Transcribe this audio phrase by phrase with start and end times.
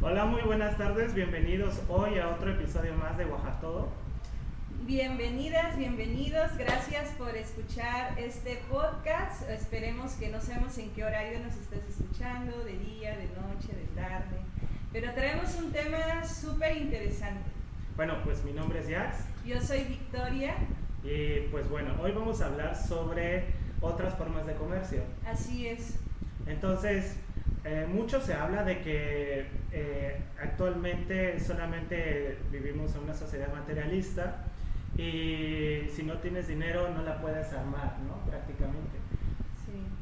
[0.00, 3.88] Hola, muy buenas tardes, bienvenidos hoy a otro episodio más de Oaxaco.
[4.86, 9.50] Bienvenidas, bienvenidos, gracias por escuchar este podcast.
[9.50, 14.00] Esperemos que no sabemos en qué horario nos estés escuchando, de día, de noche, de
[14.00, 14.36] tarde,
[14.92, 17.50] pero traemos un tema súper interesante.
[17.96, 19.16] Bueno, pues mi nombre es Jax.
[19.44, 20.54] Yo soy Victoria.
[21.02, 23.46] Y pues bueno, hoy vamos a hablar sobre
[23.80, 25.02] otras formas de comercio.
[25.26, 25.96] Así es.
[26.46, 27.16] Entonces,
[27.70, 34.44] eh, mucho se habla de que eh, actualmente solamente vivimos en una sociedad materialista
[34.96, 38.24] y si no tienes dinero no la puedes armar, ¿no?
[38.30, 38.96] Prácticamente.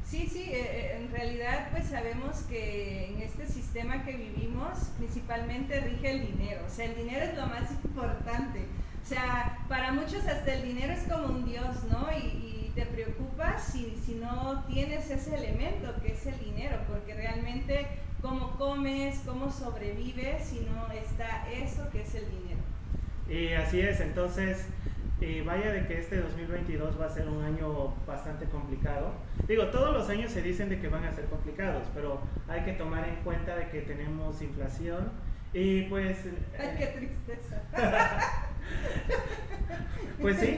[0.05, 6.11] Sí, sí, eh, en realidad pues sabemos que en este sistema que vivimos principalmente rige
[6.11, 8.61] el dinero, o sea, el dinero es lo más importante.
[9.03, 12.07] O sea, para muchos hasta el dinero es como un dios, ¿no?
[12.77, 17.87] Te preocupas si, si no tienes ese elemento que es el dinero, porque realmente
[18.21, 22.59] cómo comes, cómo sobrevives si no está eso que es el dinero.
[23.27, 24.67] Y así es, entonces,
[25.19, 29.11] y vaya de que este 2022 va a ser un año bastante complicado.
[29.47, 32.73] Digo, todos los años se dicen de que van a ser complicados, pero hay que
[32.73, 35.11] tomar en cuenta de que tenemos inflación
[35.51, 36.15] y pues...
[36.59, 37.59] Ay, qué tristeza.
[40.21, 40.57] pues sí,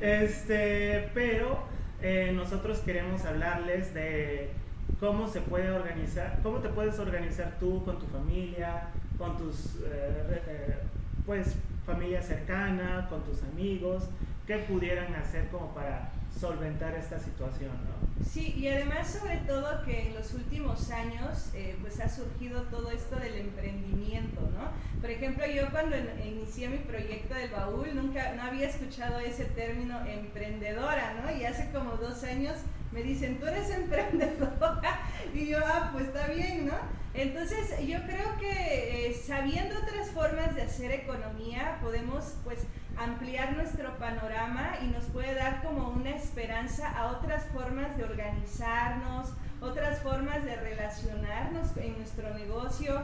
[0.00, 1.64] este, pero
[2.02, 4.50] eh, nosotros queremos hablarles de
[4.98, 10.42] cómo se puede organizar, cómo te puedes organizar tú con tu familia, con tus, eh,
[10.46, 10.78] eh,
[11.26, 11.54] pues,
[11.86, 14.04] familia cercana, con tus amigos,
[14.46, 18.24] qué pudieran hacer como para solventar esta situación, ¿no?
[18.24, 22.90] Sí, y además sobre todo que en los últimos años eh, pues ha surgido todo
[22.90, 25.00] esto del emprendimiento, ¿no?
[25.00, 29.98] Por ejemplo, yo cuando inicié mi proyecto del baúl nunca, no había escuchado ese término
[30.06, 31.36] emprendedora, ¿no?
[31.36, 32.56] Y hace como dos años
[32.92, 35.00] me dicen, tú eres emprendedora,
[35.34, 36.99] y yo, ah, pues está bien, ¿no?
[37.12, 42.60] Entonces yo creo que eh, sabiendo otras formas de hacer economía podemos pues
[42.96, 49.32] ampliar nuestro panorama y nos puede dar como una esperanza a otras formas de organizarnos,
[49.60, 53.02] otras formas de relacionarnos en nuestro negocio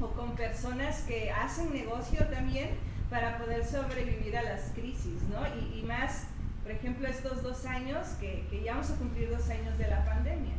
[0.00, 2.70] o con personas que hacen negocio también
[3.10, 5.42] para poder sobrevivir a las crisis, ¿no?
[5.74, 6.24] Y, más,
[6.62, 10.04] por ejemplo, estos dos años, que, que ya vamos a cumplir dos años de la
[10.04, 10.54] pandemia.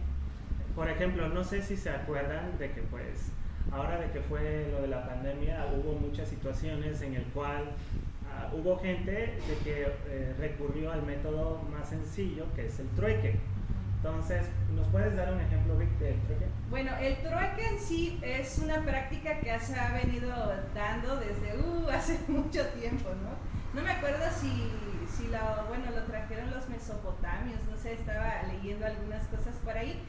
[0.75, 3.31] Por ejemplo, no sé si se acuerdan de que pues
[3.71, 7.65] ahora de que fue lo de la pandemia hubo muchas situaciones en el cual
[8.33, 13.39] Ah, hubo gente de que eh, recurrió al método más sencillo, que es el trueque.
[13.97, 14.45] Entonces,
[14.75, 16.45] ¿nos puedes dar un ejemplo, Vic, del trueque?
[16.69, 20.29] Bueno, el trueque en sí es una práctica que se ha venido
[20.73, 23.79] dando desde uh, hace mucho tiempo, ¿no?
[23.79, 24.71] No me acuerdo si,
[25.07, 29.99] si lo, bueno, lo trajeron los mesopotamios, no sé, estaba leyendo algunas cosas por ahí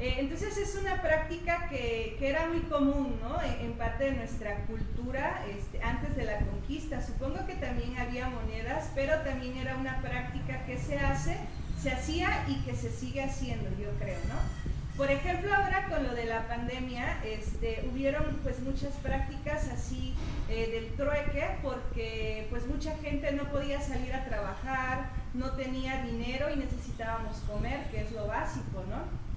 [0.00, 3.36] eh, entonces es una práctica que, que era muy común ¿no?
[3.42, 7.04] en, parte de nuestra cultura este, antes de la conquista.
[7.04, 11.36] Supongo que también había monedas, pero también era una práctica que se hace,
[11.82, 14.70] se hacía y que se sigue haciendo, yo creo, ¿no?
[14.96, 20.14] Por ejemplo, ahora con lo de la pandemia, este, hubieron pues muchas prácticas así
[20.48, 26.50] eh, del trueque, porque pues mucha gente no podía salir a trabajar, no tenía dinero
[26.50, 29.29] y necesitábamos comer, que es lo básico, ¿no?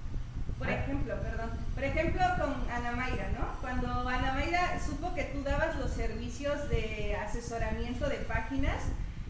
[0.64, 3.60] Por ejemplo, perdón, por ejemplo con Ana Mayra, ¿no?
[3.60, 8.82] Cuando Ana Mayra supo que tú dabas los servicios de asesoramiento de páginas,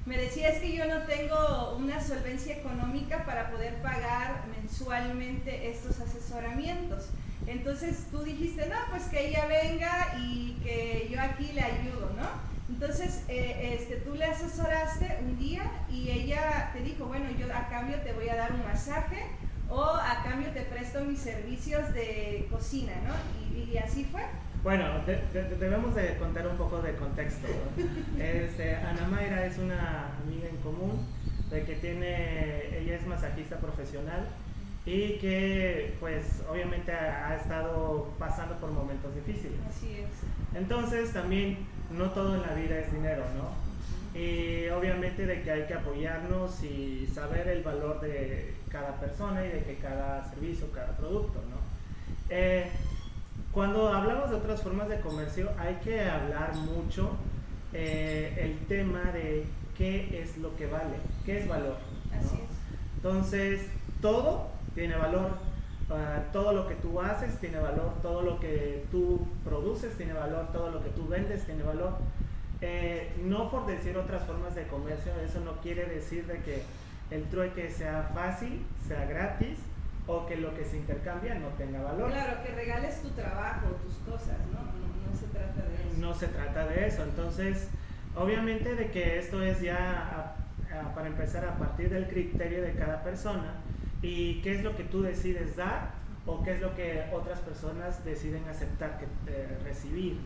[0.07, 5.99] me decía es que yo no tengo una solvencia económica para poder pagar mensualmente estos
[6.01, 7.09] asesoramientos.
[7.49, 12.29] Entonces tú dijiste, no, pues que ella venga y que yo aquí le ayudo, ¿no?
[12.69, 17.67] Entonces eh, este, tú le asesoraste un día y ella te dijo, bueno, yo a
[17.69, 19.27] cambio te voy a dar un masaje
[19.69, 23.15] o a cambio te presto mis servicios de cocina, ¿no?
[23.57, 24.23] Y, así fue.
[24.63, 24.85] Bueno,
[25.61, 27.49] debemos de contar un poco de contexto.
[28.19, 31.07] Este, Ana Mayra es una amiga en común
[31.51, 34.29] de que tiene, ella es masajista profesional
[34.87, 39.59] y que pues obviamente ha, estado pasando por momentos difíciles.
[39.69, 40.59] Así es.
[40.59, 41.59] Entonces también
[41.91, 43.74] no todo en la vida es dinero, ¿no?
[44.15, 49.49] Y obviamente de que hay que apoyarnos y saber el valor de cada persona y
[49.49, 51.57] de que cada servicio, cada producto, ¿no?
[52.31, 52.71] Eh,
[53.53, 57.11] cuando hablamos de otras formas de comercio hay que hablar mucho
[57.73, 59.45] eh, el tema de
[59.77, 61.77] qué es lo que vale, qué es valor.
[62.17, 62.55] Así es.
[62.97, 63.67] Entonces,
[64.01, 65.33] todo tiene valor.
[65.91, 70.51] Ah, todo lo que tú haces tiene valor, todo lo que tú produces tiene valor,
[70.53, 71.99] todo lo que tú vendes tiene valor.
[72.67, 76.63] Eh, no por decir otras formas de comercio, eso no quiere decir de que
[77.11, 79.59] el trueque sea fácil, sea gratis
[80.07, 82.11] o que lo que se intercambia no tenga valor.
[82.11, 84.61] Claro, que regales tu trabajo, tus cosas, ¿no?
[84.61, 87.03] No, no se trata de eso.
[87.03, 87.69] Entonces,
[88.17, 90.35] obviamente de que esto es ya,
[90.95, 93.57] para empezar, a partir del criterio de cada persona
[94.01, 95.91] y qué es lo que tú decides dar
[96.27, 100.19] o qué es lo que otras personas deciden aceptar, que, eh, recibir.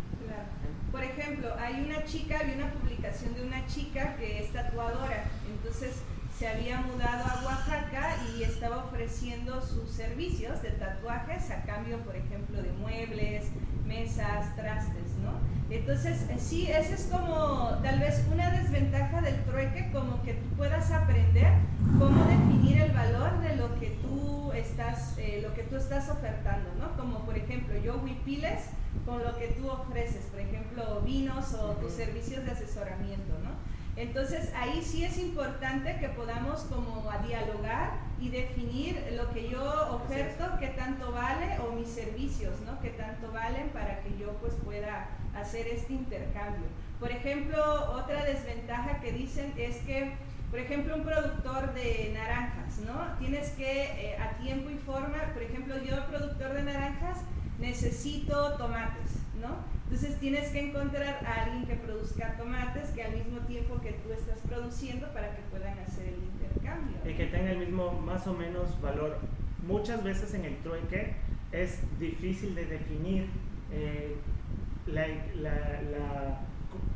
[0.92, 6.02] Por ejemplo, hay una chica, hay una publicación de una chica que es tatuadora, entonces
[6.38, 12.14] se había mudado a Oaxaca y estaba ofreciendo sus servicios de tatuajes a cambio, por
[12.14, 13.46] ejemplo, de muebles,
[13.84, 15.32] mesas, trastes, ¿no?
[15.68, 20.48] Entonces, eh, sí, esa es como tal vez una desventaja del trueque, como que tú
[20.56, 21.52] puedas aprender
[21.98, 24.17] cómo definir el valor de lo que tú
[24.58, 26.96] estás, eh, lo que tú estás ofertando, ¿no?
[26.96, 28.64] Como por ejemplo, yo huipiles
[29.04, 33.50] con lo que tú ofreces, por ejemplo, vinos o tus servicios de asesoramiento, ¿no?
[33.96, 39.60] Entonces ahí sí es importante que podamos como a dialogar y definir lo que yo
[39.96, 42.80] oferto, qué tanto vale, o mis servicios, ¿no?
[42.80, 46.68] Qué tanto valen para que yo pues pueda hacer este intercambio.
[47.00, 50.12] Por ejemplo, otra desventaja que dicen es que,
[50.50, 53.18] por ejemplo, un productor de naranjas, ¿no?
[53.18, 57.18] Tienes que eh, a tiempo y forma, por ejemplo, yo productor de naranjas
[57.58, 59.56] necesito tomates, ¿no?
[59.84, 64.12] Entonces tienes que encontrar a alguien que produzca tomates que al mismo tiempo que tú
[64.12, 66.96] estás produciendo para que puedan hacer el intercambio.
[67.04, 69.18] Y que tenga el mismo más o menos valor.
[69.66, 71.14] Muchas veces en el trueque
[71.52, 73.26] es difícil de definir
[73.72, 74.16] eh,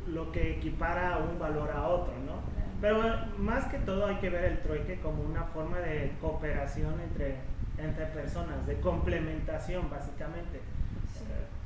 [0.07, 2.62] lo que equipara un valor a otro, ¿no?
[2.83, 3.01] Pero
[3.37, 7.37] más que todo hay que ver el trueque como una forma de cooperación entre,
[7.77, 10.59] entre personas, de complementación básicamente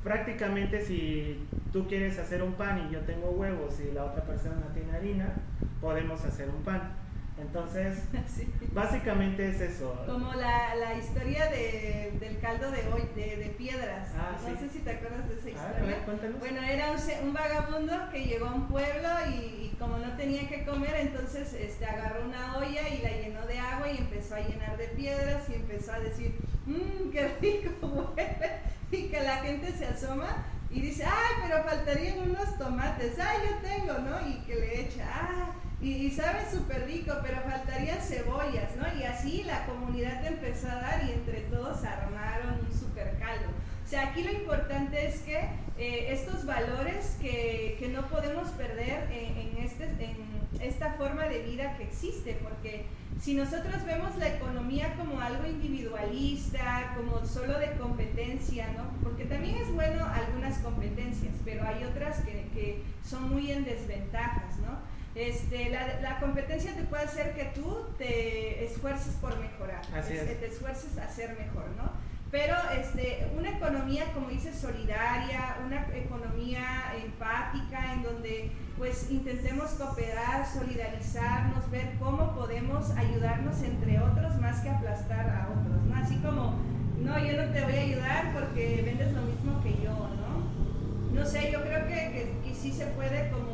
[0.04, 4.68] prácticamente si tú quieres hacer un pan y yo tengo huevos y la otra persona
[4.72, 5.34] tiene harina,
[5.80, 6.92] podemos hacer un pan.
[7.40, 7.98] Entonces,
[8.72, 9.96] básicamente es eso.
[10.06, 14.08] Como la, la historia de, del caldo de hoy, de, de piedras.
[14.16, 16.04] Ah, no sé si te acuerdas de esa historia.
[16.38, 20.64] bueno, era un, un, vagabundo que llegó a un pueblo y, como no tenía que
[20.64, 24.76] comer, entonces este, agarró una olla y la llenó de agua y empezó a llenar
[24.76, 26.34] de piedras y empezó a decir,
[26.66, 27.86] mmm, qué rico
[28.16, 28.68] huele.
[28.90, 33.56] Y que la gente se asoma y dice, ay, pero faltarían unos tomates, ay, yo
[33.68, 34.28] tengo, ¿no?
[34.28, 38.84] Y que le echa, ah y, sabe súper rico, pero faltarían cebollas, ¿no?
[38.98, 43.46] Y así la comunidad empezó a dar y entre todos armaron un super caldo.
[43.84, 45.38] O sea, aquí lo importante es que
[45.78, 50.16] eh, estos valores que, que, no podemos perder en, este, en
[50.60, 52.86] esta forma de vida que existe, porque
[53.20, 58.90] si nosotros vemos la economía como algo individualista, como solo de competencia, ¿no?
[59.02, 64.58] Porque también es bueno algunas competencias, pero hay otras que, que son muy en desventajas,
[64.58, 64.87] ¿no?
[65.18, 70.96] Este, la, competencia te puede hacer que tú te esfuerces por mejorar, que te esfuerces
[70.96, 71.90] a ser mejor, ¿no?
[72.30, 80.46] Pero este, una economía, como dices, solidaria, una economía empática, en donde pues intentemos cooperar,
[80.46, 85.96] solidarizarnos, ver cómo podemos ayudarnos entre otros más que aplastar a otros, ¿no?
[85.96, 86.60] Así como,
[87.00, 91.12] no, yo no te voy a ayudar porque vendes lo mismo que yo, ¿no?
[91.12, 93.47] No sé, yo creo que, que sí se puede como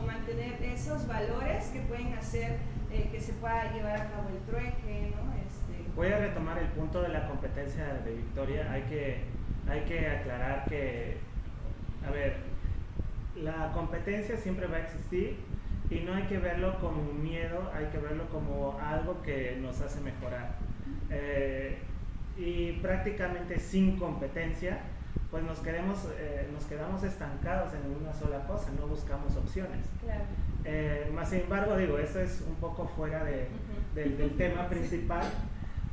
[0.85, 2.59] esos valores que pueden hacer
[2.93, 5.33] eh, que se pueda llevar a cabo el trueque, ¿no?
[5.35, 5.91] Este...
[5.97, 8.71] Voy a retomar el punto de la competencia de Victoria.
[8.71, 9.23] Hay que,
[9.67, 11.17] hay que aclarar que,
[12.07, 12.37] a ver,
[13.37, 15.39] la competencia siempre va a existir
[15.89, 19.81] y no hay que verlo como un miedo, hay que verlo como algo que nos
[19.81, 20.57] hace mejorar.
[21.09, 21.79] Eh,
[22.37, 24.81] y prácticamente sin competencia,
[25.35, 29.85] pues nos, queremos, eh, nos quedamos estancados en una sola cosa, no buscamos opciones.
[30.65, 33.49] Eh, más sin embargo, digo, esto es un poco fuera de,
[33.97, 35.25] del tema principal,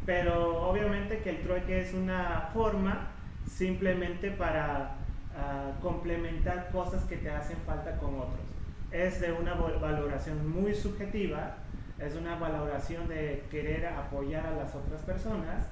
[0.06, 3.08] pero obviamente que el trueque es una forma
[3.48, 4.92] simplemente para
[5.36, 8.46] ah, complementar cosas que te hacen falta con otros.
[8.92, 11.56] Es de una valoración muy subjetiva,
[11.98, 15.66] es una valoración de querer apoyar a las otras personas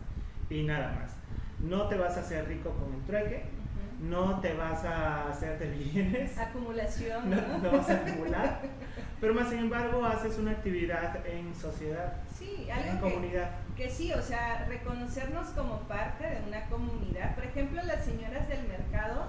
[0.49, 1.11] y nada más.
[1.59, 3.58] No te vas a hacer rico con el trueque,
[3.99, 6.37] no te vas a hacer de bienes.
[6.37, 7.29] Acumulación.
[7.29, 8.61] No, vas a acumular.
[9.19, 12.13] pero más sin embargo haces una actividad en sociedad.
[12.37, 13.51] Sí, algo en comunidad.
[13.75, 17.35] Que sí, o sea, reconocernos como parte de una comunidad.
[17.35, 19.27] Por ejemplo, las señoras del mercado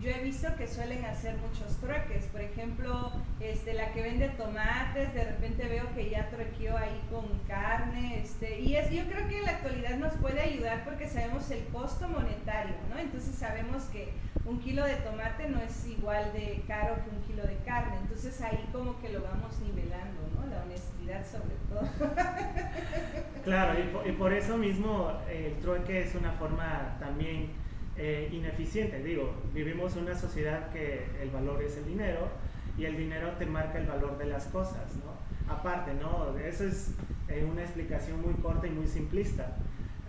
[0.00, 2.26] yo he visto que suelen hacer muchos trueques.
[2.26, 7.26] Por ejemplo, este, la que vende tomates, de repente veo que ya truequeó ahí con
[7.48, 8.20] carne.
[8.22, 11.64] Este, y es, yo creo que en la actualidad nos puede ayudar porque sabemos el
[11.66, 12.98] costo monetario, ¿no?
[12.98, 14.12] Entonces sabemos que
[14.44, 17.96] un kilo de tomate no es igual de caro que un kilo de carne.
[18.00, 20.46] Entonces ahí como que lo vamos nivelando, ¿no?
[20.46, 21.88] La honestidad sobre todo.
[23.44, 27.50] claro, y por, y por eso mismo el trueque es una forma también
[27.98, 29.02] eh, ineficiente.
[29.02, 32.28] Digo, vivimos una sociedad que el valor es el dinero
[32.76, 35.52] y el dinero te marca el valor de las cosas, ¿no?
[35.52, 36.38] Aparte, ¿no?
[36.38, 36.94] Eso es
[37.28, 39.56] eh, una explicación muy corta y muy simplista.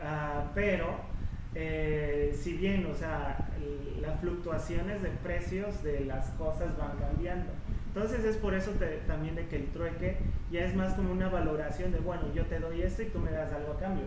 [0.03, 0.99] Ah, pero,
[1.55, 3.49] eh, si bien, o sea,
[3.99, 7.51] las fluctuaciones de precios de las cosas van cambiando.
[7.87, 8.71] Entonces es por eso
[9.07, 10.17] también de que el trueque
[10.51, 13.31] ya es más como una valoración de, bueno, yo te doy esto y tú me
[13.31, 14.05] das algo a cambio.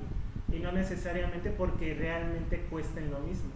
[0.53, 3.51] Y no necesariamente porque realmente cuesten lo mismo.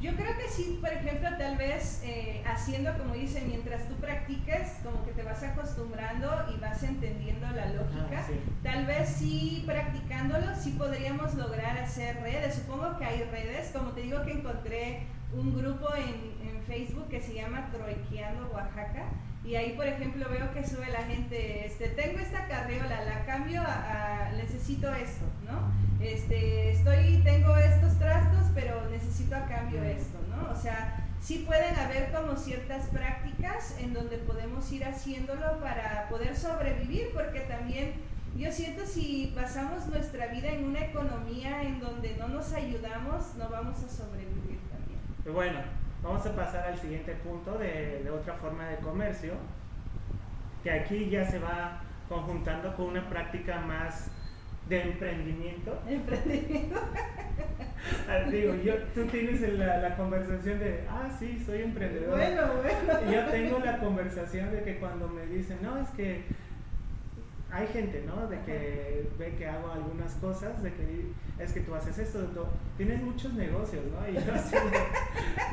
[0.00, 4.74] Yo creo que sí, por ejemplo, tal vez eh, haciendo como dice, mientras tú practiques,
[4.84, 8.24] como que te vas acostumbrando y vas entendiendo la lógica,
[8.62, 12.54] tal vez sí practicándolo, sí podríamos lograr hacer redes.
[12.54, 17.20] Supongo que hay redes, como te digo que encontré un grupo en, en Facebook que
[17.20, 19.10] se llama Troiqueando Oaxaca
[19.48, 23.62] y ahí, por ejemplo, veo que sube la gente, este, tengo esta carriola, la cambio
[23.62, 25.72] a, necesito esto, ¿no?
[26.04, 30.52] Este, estoy, tengo estos trastos, pero necesito a cambio esto, ¿no?
[30.52, 36.36] O sea, sí pueden haber como ciertas prácticas en donde podemos ir haciéndolo para poder
[36.36, 37.94] sobrevivir, porque también
[38.36, 43.48] yo siento si pasamos nuestra vida en una economía en donde no nos ayudamos, no
[43.48, 44.47] vamos a sobrevivir.
[45.32, 45.58] Bueno,
[46.02, 49.32] Vamos a pasar al siguiente punto de, otra forma de comercio,
[50.62, 54.10] que aquí ya se va conjuntando con una práctica más
[54.68, 55.80] de emprendimiento.
[55.88, 56.80] Emprendimiento.
[58.08, 62.16] Ah, digo, yo, tú tienes la, la, conversación de, ah, sí, soy emprendedor.
[62.16, 63.10] Bueno, bueno.
[63.10, 66.24] Y yo tengo la conversación de que cuando me dicen, no, es que
[67.50, 68.26] hay gente, ¿no?
[68.28, 72.42] De que ve que hago algunas cosas, de que es que tú haces esto, tú,
[72.76, 74.08] tienes muchos negocios, ¿no?
[74.08, 74.56] Y yo así,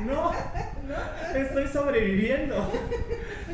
[0.06, 0.32] no,
[1.34, 2.70] estoy sobreviviendo.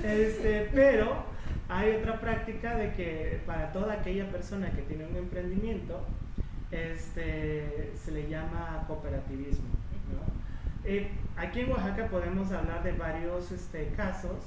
[0.03, 1.25] Este, pero
[1.69, 6.01] hay otra práctica de que para toda aquella persona que tiene un emprendimiento,
[6.73, 9.69] este, se le llama cooperativismo,
[10.13, 10.43] ¿no?
[10.85, 14.47] Eh, aquí en Oaxaca podemos hablar de varios este, casos.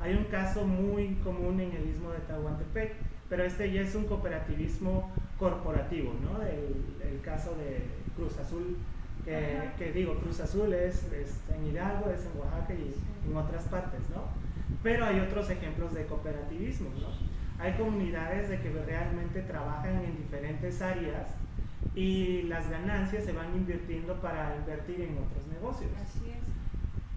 [0.00, 2.94] Hay un caso muy común en el istmo de Tahuantepec,
[3.28, 6.42] pero este ya es un cooperativismo corporativo, ¿no?
[6.42, 7.80] El, caso de
[8.16, 8.76] Cruz Azul,
[9.24, 11.06] que, digo, Cruz Azul es,
[11.54, 12.94] en Hidalgo, es en Oaxaca y
[13.30, 14.24] en otras partes, ¿no?
[14.82, 17.08] Pero hay otros ejemplos de cooperativismo, ¿no?
[17.58, 21.28] Hay comunidades de que realmente trabajan en diferentes áreas
[21.94, 25.90] y las ganancias se van invirtiendo para invertir en otros negocios.
[25.96, 26.43] Así es.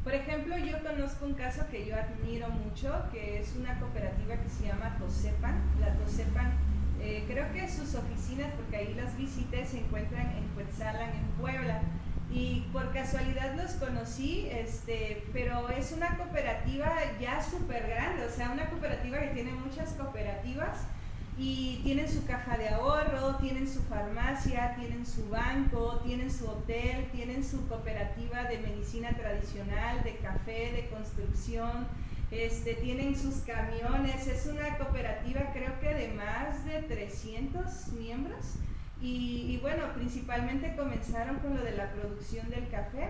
[0.08, 4.48] Por ejemplo, yo conozco un caso que yo admiro mucho, que es una cooperativa que
[4.48, 5.62] se llama Tosepan.
[5.82, 6.54] La Tosepan,
[7.02, 11.82] eh, creo que sus oficinas, porque ahí las visitas se encuentran en Cuetzalan, en Puebla.
[12.32, 18.52] Y por casualidad los conocí, este, pero es una cooperativa ya súper grande, o sea,
[18.52, 20.88] una cooperativa que tiene muchas cooperativas
[21.38, 27.08] y tienen su caja de ahorro, tienen su farmacia, tienen su banco, tienen su hotel,
[27.12, 31.88] tienen su cooperativa de medicina tradicional, de café, de construcción,
[32.32, 38.56] este, tienen sus camiones, es una cooperativa creo que de más de 300 miembros.
[39.00, 43.10] Y, bueno, principalmente comenzaron con lo de la producción del café.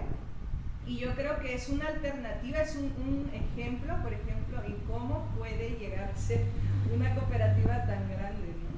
[0.85, 5.77] Y yo creo que es una alternativa, es un, ejemplo, por ejemplo, en cómo puede
[5.79, 6.41] llegar a ser
[6.93, 8.47] una cooperativa tan grande.
[8.47, 8.77] ¿no?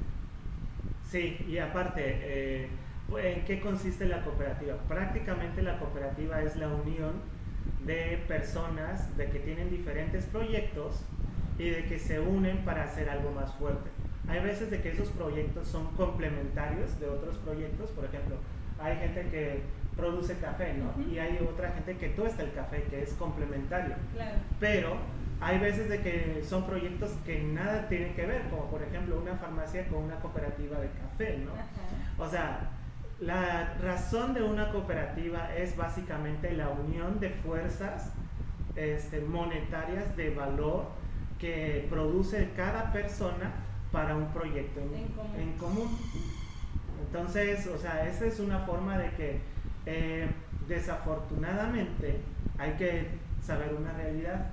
[1.10, 2.70] Sí, y aparte, eh,
[3.18, 4.76] ¿en qué consiste la cooperativa?
[4.88, 7.14] Prácticamente la cooperativa es la unión
[7.86, 11.02] de personas de que tienen diferentes proyectos
[11.58, 13.90] y de que se unen para hacer algo más fuerte.
[14.28, 18.36] Hay veces de que esos proyectos son complementarios de otros proyectos, por ejemplo,
[18.80, 19.62] hay gente que
[19.98, 20.94] produce café, ¿no?
[21.12, 23.96] Y hay otra gente que tuesta el café, que es complementario.
[24.14, 24.38] Claro.
[24.60, 24.98] Pero
[25.42, 29.36] hay veces de que son proyectos que nada tienen que ver, como por ejemplo una
[29.36, 31.52] farmacia con una cooperativa de café, ¿no?
[32.24, 32.72] O sea,
[33.20, 38.12] la razón de una cooperativa es básicamente la unión de fuerzas
[38.76, 40.88] este, monetarias de valor
[41.38, 43.52] que produce cada persona
[43.92, 44.82] para un proyecto
[45.38, 45.98] en común.
[47.06, 49.40] Entonces, o sea, esa es una forma de que
[49.86, 50.30] eh,
[50.68, 52.20] desafortunadamente
[52.58, 53.08] hay que
[53.42, 54.52] saber una realidad.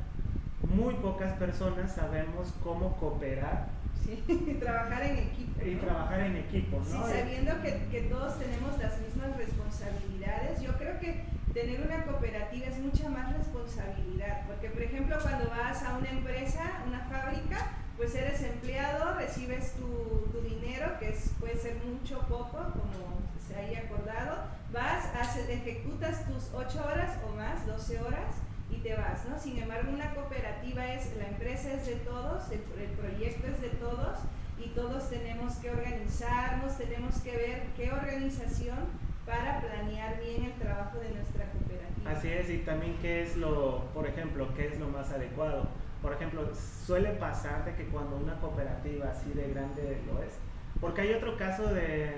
[0.62, 3.68] Muy pocas personas sabemos cómo cooperar.
[4.04, 5.64] Sí, y trabajar en equipo.
[5.64, 6.84] Y trabajar en equipo, ¿no?
[6.84, 12.66] Sí, sabiendo que, que todos tenemos las mismas responsabilidades, yo creo que tener una cooperativa
[12.66, 18.14] es mucha más responsabilidad, porque por ejemplo cuando vas a una empresa, una fábrica, pues
[18.14, 23.56] eres empleado, recibes tu, tu dinero, que es, puede ser mucho o poco, como se
[23.56, 28.34] haya acordado, vas, haces, ejecutas tus 8 horas o más, 12 horas
[28.70, 29.38] y te vas, ¿no?
[29.38, 34.18] Sin embargo, una cooperativa es, la empresa es de todos, el, proyecto es de todos
[34.58, 38.78] y todos tenemos que organizarnos, tenemos que ver qué organización
[39.24, 43.86] para planear bien el trabajo de nuestra cooperativa Así es, y también qué es lo,
[43.92, 45.68] por ejemplo, qué es lo más adecuado.
[46.00, 50.34] Por ejemplo, suele pasar de que cuando una cooperativa así de grande lo es,
[50.80, 52.12] porque hay otro caso de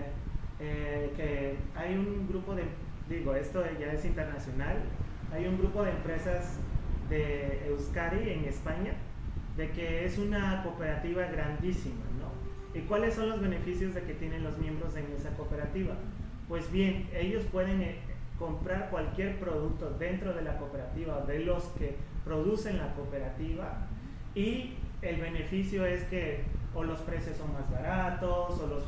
[0.61, 2.64] eh, que hay un grupo de,
[3.09, 4.76] digo, esto ya es internacional,
[5.32, 6.58] hay un grupo de empresas
[7.08, 8.92] de Euskadi en España,
[9.56, 12.78] de que es una cooperativa grandísima, ¿no?
[12.78, 15.94] ¿Y cuáles son los beneficios de que tienen los miembros en esa cooperativa?
[16.49, 17.97] Pues bien, ellos pueden eh,
[18.38, 23.87] comprar cualquier producto dentro de la cooperativa, de los que producen la cooperativa,
[24.35, 26.44] y el beneficio es que
[26.75, 28.85] o los precios son más baratos, o, los,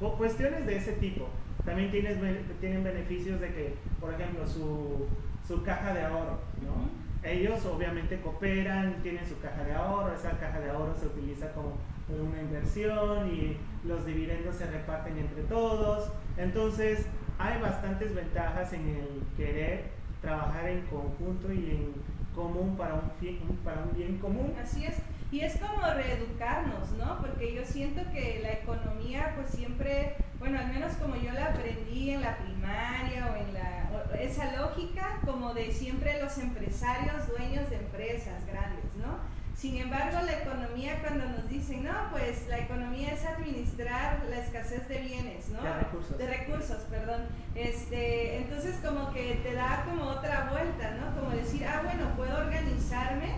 [0.00, 1.28] o, cuestiones de ese tipo.
[1.64, 2.18] También tienes,
[2.60, 5.06] tienen beneficios de que, por ejemplo, su,
[5.46, 7.06] su caja de ahorro, ¿no?
[7.28, 11.72] Ellos obviamente cooperan, tienen su caja de ahorro, esa caja de ahorro se utiliza como
[12.08, 16.10] una inversión y los dividendos se reparten entre todos.
[16.36, 17.06] Entonces,
[17.38, 21.92] hay bastantes ventajas en el querer trabajar en conjunto y en
[22.34, 24.54] común para un, para un bien común.
[24.62, 24.96] Así es.
[25.32, 27.18] Y es como reeducarnos, ¿no?
[27.20, 32.10] Porque yo siento que la economía, pues siempre, bueno, al menos como yo la aprendí
[32.10, 37.76] en la primaria o en la, esa lógica como de siempre los empresarios, dueños de
[37.76, 39.36] empresas grandes, ¿no?
[39.56, 44.86] Sin embargo, la economía cuando nos dicen, no, pues la economía es administrar la escasez
[44.86, 45.62] de bienes, ¿no?
[45.62, 46.18] De recursos.
[46.18, 47.22] De recursos, perdón.
[47.54, 51.18] Este, entonces como que te da como otra vuelta, ¿no?
[51.18, 53.32] Como decir, ah, bueno, puedo organizarme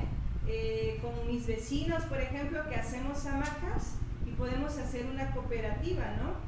[0.49, 6.48] eh, con mis vecinos, por ejemplo, que hacemos hamacas y podemos hacer una cooperativa, ¿no?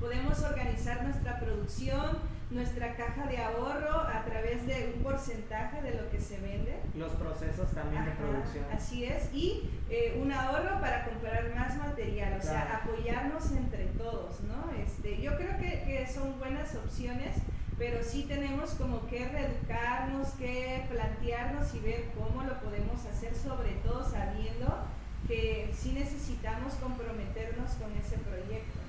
[0.00, 2.18] Podemos organizar nuestra producción,
[2.50, 6.80] nuestra caja de ahorro a través de un porcentaje de lo que se vende.
[6.96, 8.64] Los procesos también de producción.
[8.72, 14.40] Así es, y eh, un ahorro para comprar más material, o sea, apoyarnos entre todos,
[14.40, 14.72] ¿no?
[14.82, 17.36] Este, yo creo que, que, son buenas opciones,
[17.78, 23.72] pero sí tenemos como que reeducarnos, que plantearnos y ver cómo lo podemos hacer, sobre
[23.84, 24.78] todo sabiendo
[25.28, 28.80] que sí necesitamos comprometernos con ese proyecto.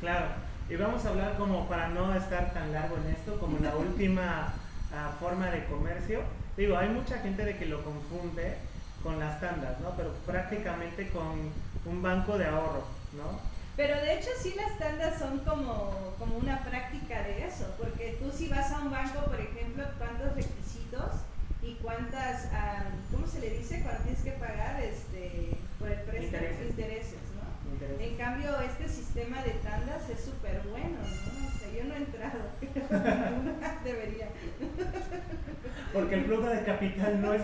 [0.00, 0.45] Claro.
[0.68, 4.52] Y vamos a hablar como para no estar tan largo en esto, como la última
[4.92, 6.22] ah, forma de comercio.
[6.56, 8.56] Digo, hay mucha gente de que lo confunde
[9.02, 9.90] con las tandas, ¿no?
[9.96, 11.52] Pero prácticamente con
[11.84, 12.84] un banco de ahorro,
[13.16, 13.38] ¿no?
[13.76, 18.32] Pero de hecho sí las tandas son como, como una práctica de eso, porque tú
[18.36, 21.12] si vas a un banco, por ejemplo, cuántos requisitos
[21.62, 23.82] y cuántas, ah, ¿cómo se le dice?
[23.82, 27.15] Cuando tienes que pagar este, por el préstamo, intereses
[27.98, 31.46] en cambio, este sistema de tandas es súper bueno, ¿no?
[31.46, 32.38] O sea, yo no he entrado,
[33.84, 34.28] debería.
[35.92, 37.42] Porque el flujo de capital no es,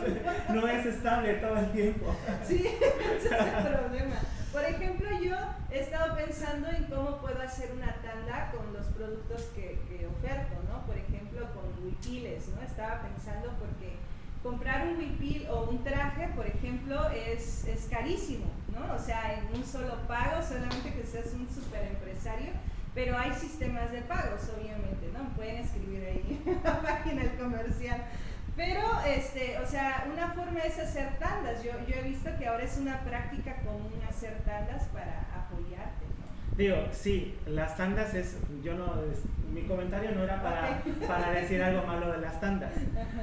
[0.48, 2.14] no es estable todo el tiempo.
[2.46, 2.66] Sí,
[3.16, 4.16] ese es el problema.
[4.52, 5.37] Por ejemplo, yo
[5.70, 10.55] he estado pensando en cómo puedo hacer una tanda con los productos que, que oferto,
[10.68, 10.85] ¿no?
[10.87, 12.62] Por ejemplo, con wikiles, ¿no?
[12.62, 13.96] Estaba pensando porque
[14.42, 18.94] comprar un huipil o un traje, por ejemplo, es, es carísimo, ¿no?
[18.94, 22.50] O sea, en un solo pago, solamente que seas un super empresario,
[22.94, 25.28] pero hay sistemas de pagos, obviamente, ¿no?
[25.37, 28.02] Pueden escribir ahí en la página del comercial.
[28.55, 31.62] Pero, este, o sea, una forma es hacer tandas.
[31.62, 36.12] Yo, yo he visto que ahora es una práctica común hacer tandas para apoyarte.
[36.62, 38.94] Digo, sí, las tandas es, yo no,
[39.53, 42.70] mi comentario no era para, para decir algo malo de las tandas.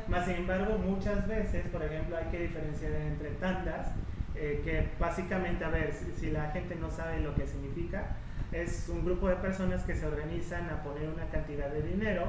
[0.10, 3.94] Más sin embargo, muchas veces, por ejemplo, hay que diferenciar entre tandas,
[4.36, 8.08] eh, que básicamente, a ver, si, la gente no sabe lo que significa,
[8.52, 12.26] es un grupo de personas que se organizan a poner una cantidad de dinero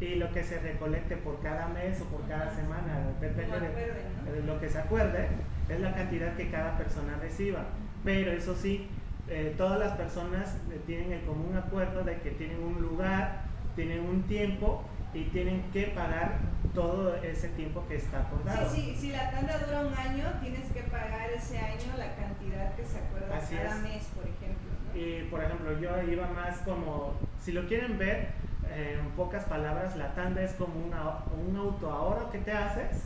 [0.00, 4.58] y lo que se recolecte por cada mes o por cada semana, depende de, lo
[4.58, 5.28] que se acuerde,
[5.68, 7.66] es la cantidad que cada persona reciba.
[8.02, 8.88] Pero eso sí,
[9.28, 14.00] eh, todas las personas eh, tienen el común acuerdo de que tienen un lugar, tienen
[14.00, 16.38] un tiempo y tienen que pagar
[16.74, 18.70] todo ese tiempo que está acordado.
[18.72, 22.74] Sí, sí, si la tanda dura un año, tienes que pagar ese año la cantidad
[22.74, 24.66] que se acuerda cada mes, por ejemplo.
[24.94, 28.28] Y por ejemplo, yo iba más como, si lo quieren ver,
[28.68, 33.04] eh, en pocas palabras, la tanda es como una, un autoahorro que te haces,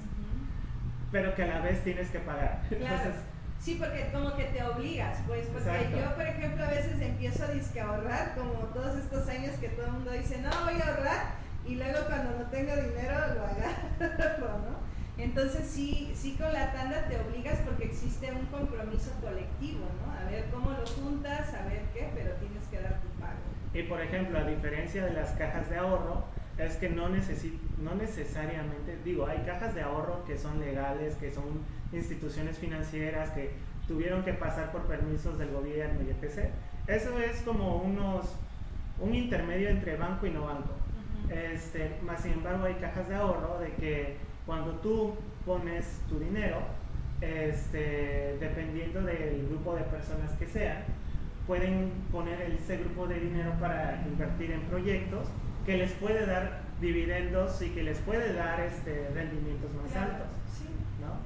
[1.12, 2.62] pero que a la vez tienes que pagar.
[2.70, 3.14] Entonces,
[3.60, 7.48] Sí, porque como que te obligas, pues, porque yo, por ejemplo, a veces empiezo a
[7.48, 11.34] disque ahorrar, como todos estos años que todo el mundo dice, no, voy a ahorrar,
[11.66, 14.80] y luego cuando no tengo dinero lo agarro, ¿no?
[15.22, 20.10] Entonces sí, sí con la tanda te obligas porque existe un compromiso colectivo, ¿no?
[20.10, 23.36] A ver cómo lo juntas, a ver qué, pero tienes que dar tu pago.
[23.74, 26.24] Y por ejemplo, a diferencia de las cajas de ahorro,
[26.56, 31.60] es que no, no necesariamente, digo, hay cajas de ahorro que son legales, que son
[31.92, 33.50] instituciones financieras que
[33.88, 36.50] tuvieron que pasar por permisos del gobierno y etc.
[36.86, 38.36] Eso es como unos,
[39.00, 40.74] un intermedio entre banco y no banco.
[41.28, 46.58] Este, más sin embargo hay cajas de ahorro de que cuando tú pones tu dinero,
[47.20, 50.84] este, dependiendo del grupo de personas que sean,
[51.46, 55.26] pueden poner ese grupo de dinero para invertir en proyectos
[55.66, 60.26] que les puede dar dividendos y que les puede dar este, rendimientos más altos.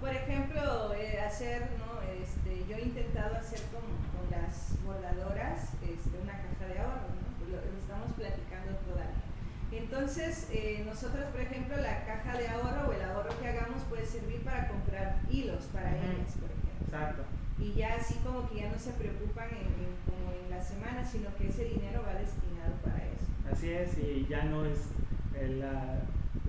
[0.01, 2.01] Por ejemplo, eh, hacer, ¿no?
[2.03, 7.25] este, yo he intentado hacer con, con las bordadoras este, una caja de ahorro, ¿no?
[7.51, 9.25] lo, estamos platicando todavía.
[9.73, 14.07] Entonces, eh, nosotros, por ejemplo, la caja de ahorro o el ahorro que hagamos puede
[14.07, 16.85] servir para comprar hilos para ellas, por ejemplo.
[16.87, 17.23] Exacto.
[17.59, 21.35] Y ya así como que ya no se preocupan en, como en la semana, sino
[21.37, 23.27] que ese dinero va destinado para eso.
[23.51, 24.79] Así es, y ya no es
[25.35, 25.99] eh, la,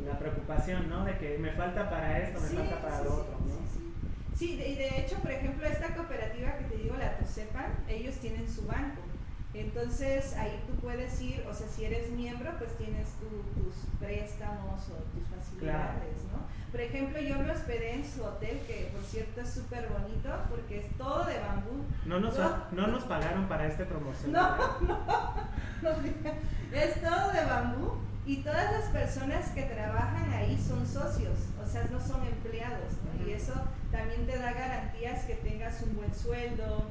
[0.06, 1.06] la, preocupación, ¿no?
[1.06, 3.56] De que me falta para esto, me falta para lo otro, ¿no?
[4.38, 8.50] Sí, y de hecho, por ejemplo, esta cooperativa que te digo, la Tosepan, ellos tienen
[8.50, 9.02] su banco.
[9.54, 15.18] Entonces ahí tú puedes ir, o sea, si eres miembro, pues tienes tus préstamos o
[15.18, 16.44] tus facilidades, ¿no?
[16.70, 20.80] Por ejemplo, yo me hospedé en su hotel, que por cierto es súper bonito porque
[20.80, 21.86] es todo de bambú.
[22.06, 22.38] No nos,
[22.74, 24.34] no, nos pagaron para este promoción.
[24.34, 25.00] No, no,
[25.82, 25.90] no,
[26.74, 27.94] es todo de bambú
[28.26, 33.28] y todas las personas que trabajan ahí son socios, o sea, no son empleados, ¿no?
[33.28, 33.54] Y eso
[33.92, 36.90] también te da garantías que tengas un buen sueldo,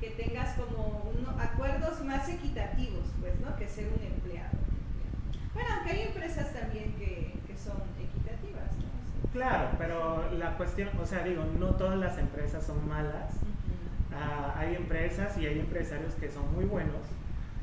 [0.00, 3.56] que tengas como unos acuerdos más equitativos, pues, ¿no?
[3.56, 4.58] Que ser un empleado.
[5.54, 9.30] Bueno, aunque hay empresas también que, que son equitativas, ¿no?
[9.32, 13.34] claro, pero la cuestión, o sea, digo, no todas las empresas son malas.
[14.12, 17.06] Ah, hay empresas y hay empresarios que son muy buenos.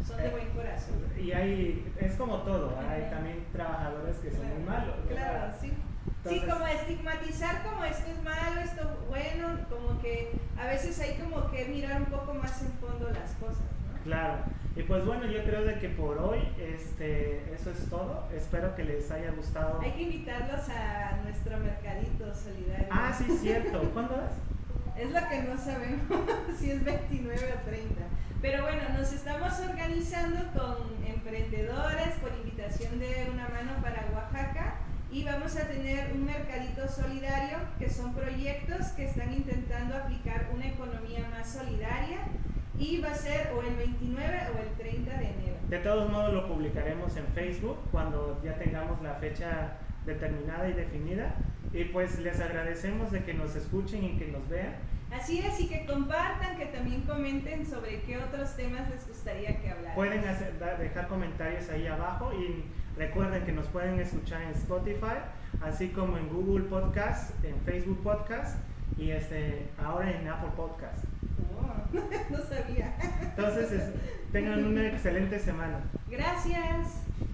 [0.05, 0.95] Son de buen corazón.
[1.17, 4.95] Y hay, es como todo, hay también trabajadores que son muy malos.
[5.09, 5.71] Claro, sí
[6.27, 11.49] sí, como estigmatizar como esto es malo, esto bueno, como que a veces hay como
[11.51, 14.03] que mirar un poco más en fondo las cosas, ¿no?
[14.03, 14.43] Claro.
[14.75, 18.27] Y pues bueno, yo creo de que por hoy este, eso es todo.
[18.33, 19.79] Espero que les haya gustado.
[19.81, 22.87] Hay que invitarlos a nuestro mercadito solidario.
[22.91, 23.81] Ah, sí, cierto.
[23.93, 24.31] ¿Cuándo es?
[24.97, 26.07] Es lo que no sabemos
[26.57, 28.01] si es 29 o 30.
[28.49, 34.75] Pero bueno, nos estamos organizando con emprendedores por invitación de una mano para Oaxaca
[35.11, 40.65] y vamos a tener un mercadito solidario, que son proyectos que están intentando aplicar una
[40.65, 42.19] economía más solidaria
[42.79, 45.57] y va a ser o el 29 o el 30 de enero.
[45.67, 49.73] De todos modos lo publicaremos en Facebook cuando ya tengamos la fecha
[50.05, 51.35] determinada y definida
[51.73, 54.75] y pues les agradecemos de que nos escuchen y que nos vean.
[55.11, 59.69] Así es, y que compartan, que también comenten sobre qué otros temas les gustaría que
[59.69, 59.95] hablara.
[59.95, 62.65] Pueden dejar comentarios ahí abajo y
[62.97, 65.19] Recuerden que nos pueden escuchar en Spotify,
[65.61, 68.57] así como en Google Podcast, en Facebook Podcast
[68.97, 71.05] y este, ahora en Apple Podcast.
[71.53, 71.95] Oh,
[72.31, 72.95] no sabía.
[73.21, 73.83] Entonces,
[74.31, 75.79] tengan una excelente semana.
[76.09, 77.06] Gracias.